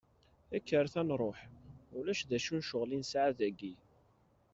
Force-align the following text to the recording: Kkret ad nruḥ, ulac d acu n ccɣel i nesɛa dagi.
Kkret 0.63 0.95
ad 1.01 1.05
nruḥ, 1.07 1.39
ulac 1.97 2.21
d 2.29 2.31
acu 2.37 2.53
n 2.59 2.63
ccɣel 2.65 2.91
i 2.95 2.97
nesɛa 3.01 3.29
dagi. 3.37 3.73